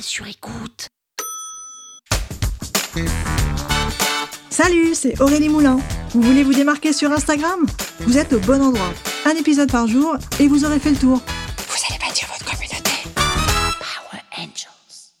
[0.00, 0.88] Sur écoute.
[4.50, 5.78] Salut, c'est Aurélie Moulin.
[6.10, 7.66] Vous voulez vous démarquer sur Instagram?
[8.00, 8.92] Vous êtes au bon endroit.
[9.24, 11.18] Un épisode par jour et vous aurez fait le tour.
[11.18, 12.90] Vous allez bâtir votre communauté.
[13.14, 15.12] Power Angels.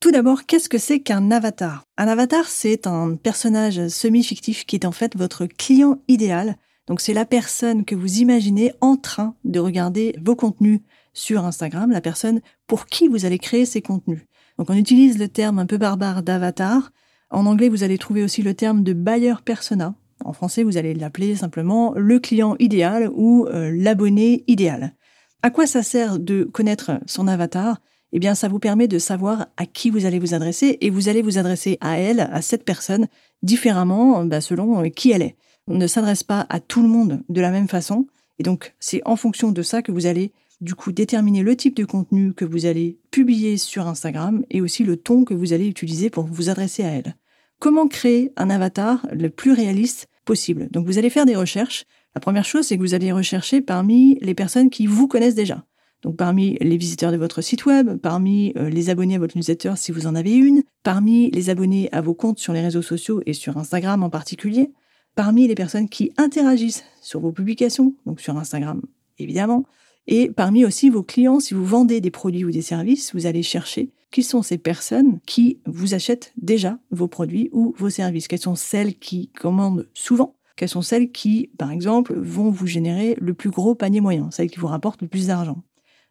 [0.00, 1.82] Tout d'abord, qu'est-ce que c'est qu'un avatar?
[1.98, 6.56] Un avatar, c'est un personnage semi-fictif qui est en fait votre client idéal.
[6.86, 10.80] Donc c'est la personne que vous imaginez en train de regarder vos contenus
[11.12, 14.22] sur Instagram, la personne pour qui vous allez créer ces contenus.
[14.58, 16.92] Donc on utilise le terme un peu barbare d'avatar.
[17.30, 19.94] En anglais, vous allez trouver aussi le terme de buyer persona.
[20.24, 24.94] En français, vous allez l'appeler simplement le client idéal ou euh, l'abonné idéal.
[25.42, 27.80] À quoi ça sert de connaître son avatar?
[28.12, 31.08] Eh bien, ça vous permet de savoir à qui vous allez vous adresser et vous
[31.08, 33.06] allez vous adresser à elle, à cette personne,
[33.42, 35.36] différemment bah, selon euh, qui elle est.
[35.68, 38.06] On ne s'adresse pas à tout le monde de la même façon.
[38.38, 41.76] Et donc, c'est en fonction de ça que vous allez du coup déterminer le type
[41.76, 45.66] de contenu que vous allez publier sur Instagram et aussi le ton que vous allez
[45.66, 47.16] utiliser pour vous adresser à elle.
[47.58, 50.68] Comment créer un avatar le plus réaliste possible?
[50.70, 51.84] Donc vous allez faire des recherches.
[52.14, 55.64] La première chose, c'est que vous allez rechercher parmi les personnes qui vous connaissent déjà.
[56.02, 59.74] Donc parmi les visiteurs de votre site web, parmi euh, les abonnés à votre newsletter
[59.76, 63.20] si vous en avez une, parmi les abonnés à vos comptes sur les réseaux sociaux
[63.26, 64.72] et sur Instagram en particulier,
[65.14, 68.80] parmi les personnes qui interagissent sur vos publications, donc sur Instagram
[69.18, 69.64] évidemment,
[70.10, 73.44] et parmi aussi vos clients, si vous vendez des produits ou des services, vous allez
[73.44, 78.26] chercher qui sont ces personnes qui vous achètent déjà vos produits ou vos services.
[78.26, 80.34] Quelles sont celles qui commandent souvent?
[80.56, 84.50] Quelles sont celles qui, par exemple, vont vous générer le plus gros panier moyen, celles
[84.50, 85.62] qui vous rapportent le plus d'argent?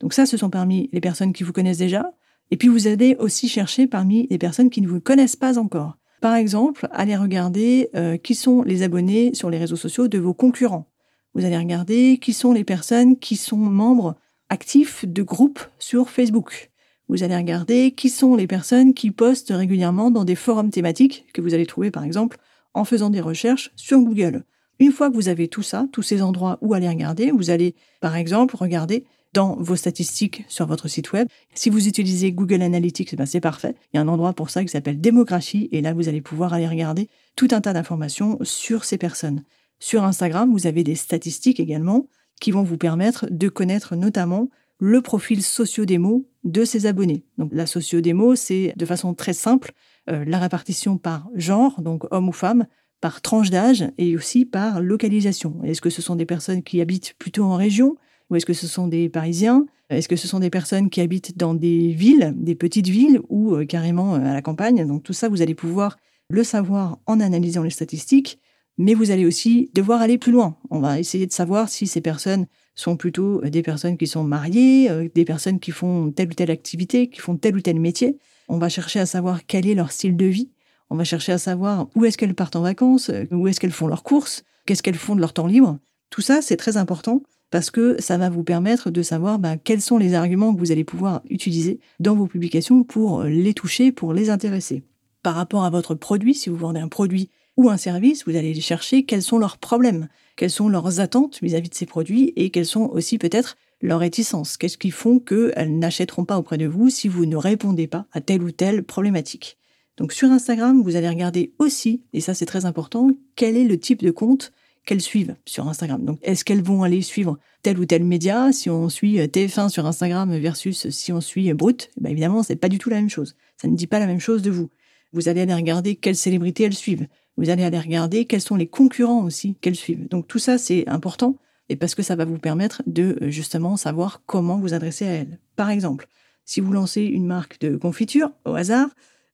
[0.00, 2.12] Donc ça, ce sont parmi les personnes qui vous connaissent déjà.
[2.50, 5.98] Et puis vous allez aussi chercher parmi les personnes qui ne vous connaissent pas encore.
[6.20, 10.34] Par exemple, allez regarder euh, qui sont les abonnés sur les réseaux sociaux de vos
[10.34, 10.90] concurrents.
[11.34, 14.14] Vous allez regarder qui sont les personnes qui sont membres
[14.50, 16.70] actifs de groupes sur Facebook.
[17.08, 21.40] Vous allez regarder qui sont les personnes qui postent régulièrement dans des forums thématiques que
[21.40, 22.38] vous allez trouver par exemple
[22.72, 24.44] en faisant des recherches sur Google.
[24.78, 27.74] Une fois que vous avez tout ça, tous ces endroits où aller regarder, vous allez
[28.00, 31.26] par exemple regarder dans vos statistiques sur votre site web.
[31.54, 33.74] Si vous utilisez Google Analytics, ben c'est parfait.
[33.92, 36.54] Il y a un endroit pour ça qui s'appelle démographie et là vous allez pouvoir
[36.54, 39.42] aller regarder tout un tas d'informations sur ces personnes.
[39.84, 42.08] Sur Instagram, vous avez des statistiques également
[42.40, 47.26] qui vont vous permettre de connaître notamment le profil socio-démo de ses abonnés.
[47.36, 49.72] Donc la socio-démo, c'est de façon très simple
[50.08, 52.66] euh, la répartition par genre, donc homme ou femme,
[53.02, 55.62] par tranche d'âge et aussi par localisation.
[55.64, 57.96] Est-ce que ce sont des personnes qui habitent plutôt en région
[58.30, 59.66] ou est-ce que ce sont des Parisiens?
[59.90, 63.54] Est-ce que ce sont des personnes qui habitent dans des villes, des petites villes ou
[63.54, 64.86] euh, carrément euh, à la campagne?
[64.86, 65.98] Donc tout ça, vous allez pouvoir
[66.30, 68.38] le savoir en analysant les statistiques
[68.78, 70.56] mais vous allez aussi devoir aller plus loin.
[70.70, 74.24] On va essayer de savoir si ces personnes sont plutôt euh, des personnes qui sont
[74.24, 77.80] mariées, euh, des personnes qui font telle ou telle activité, qui font tel ou tel
[77.80, 78.18] métier.
[78.48, 80.50] On va chercher à savoir quel est leur style de vie.
[80.90, 83.72] On va chercher à savoir où est-ce qu'elles partent en vacances, euh, où est-ce qu'elles
[83.72, 85.78] font leurs courses, qu'est-ce qu'elles font de leur temps libre.
[86.10, 89.80] Tout ça, c'est très important parce que ça va vous permettre de savoir ben, quels
[89.80, 94.12] sont les arguments que vous allez pouvoir utiliser dans vos publications pour les toucher, pour
[94.12, 94.82] les intéresser.
[95.22, 98.58] Par rapport à votre produit, si vous vendez un produit ou un service, vous allez
[98.60, 102.66] chercher quels sont leurs problèmes, quelles sont leurs attentes vis-à-vis de ces produits et quelles
[102.66, 104.56] sont aussi peut-être leurs réticences.
[104.56, 108.20] Qu'est-ce qui font qu'elles n'achèteront pas auprès de vous si vous ne répondez pas à
[108.20, 109.58] telle ou telle problématique.
[109.96, 113.78] Donc sur Instagram, vous allez regarder aussi, et ça c'est très important, quel est le
[113.78, 114.52] type de compte
[114.84, 116.04] qu'elles suivent sur Instagram.
[116.04, 118.52] Donc est-ce qu'elles vont aller suivre tel ou tel média?
[118.52, 122.56] Si on suit TF1 sur Instagram versus si on suit Brut, eh ben évidemment, c'est
[122.56, 123.36] pas du tout la même chose.
[123.56, 124.68] Ça ne dit pas la même chose de vous.
[125.14, 127.06] Vous allez aller regarder quelles célébrités elles suivent.
[127.36, 130.08] Vous allez aller regarder quels sont les concurrents aussi qu'elles suivent.
[130.08, 131.36] Donc tout ça, c'est important
[131.68, 135.12] et parce que ça va vous permettre de euh, justement savoir comment vous adresser à
[135.12, 135.38] elles.
[135.56, 136.08] Par exemple,
[136.44, 138.88] si vous lancez une marque de confiture au hasard,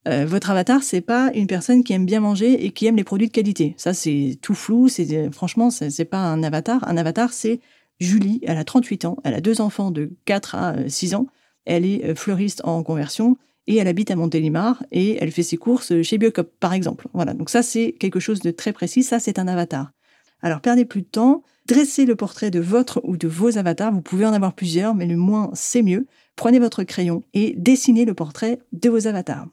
[0.08, 3.04] euh, votre avatar c'est pas une personne qui aime bien manger et qui aime les
[3.04, 3.74] produits de qualité.
[3.76, 4.88] Ça c'est tout flou.
[4.88, 6.86] C'est euh, franchement c'est pas un avatar.
[6.88, 7.60] Un avatar c'est
[7.98, 8.40] Julie.
[8.44, 9.16] Elle a 38 ans.
[9.24, 11.26] Elle a deux enfants de 4 à 6 ans.
[11.66, 13.36] Elle est fleuriste en conversion
[13.66, 17.08] et elle habite à Montélimar et elle fait ses courses chez Biocop, par exemple.
[17.12, 19.90] Voilà, donc ça c'est quelque chose de très précis, ça c'est un avatar.
[20.42, 24.02] Alors perdez plus de temps, dressez le portrait de votre ou de vos avatars, vous
[24.02, 26.06] pouvez en avoir plusieurs, mais le moins c'est mieux.
[26.36, 29.46] Prenez votre crayon et dessinez le portrait de vos avatars.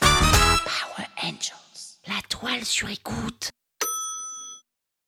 [0.00, 3.50] Power Angels, la toile sur écoute.